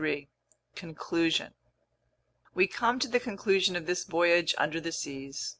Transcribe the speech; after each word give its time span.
CHAPTER 0.01 0.13
23 0.17 0.29
Conclusion 0.73 1.53
WE 2.55 2.65
COME 2.67 2.97
TO 2.97 3.07
the 3.07 3.19
conclusion 3.19 3.75
of 3.75 3.85
this 3.85 4.03
voyage 4.03 4.55
under 4.57 4.81
the 4.81 4.91
seas. 4.91 5.49